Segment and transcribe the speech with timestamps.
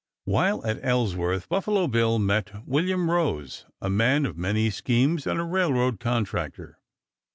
[0.25, 5.43] While at Ellsworth Buffalo Bill met William Rose, a man of many schemes and a
[5.43, 6.79] railroad contractor.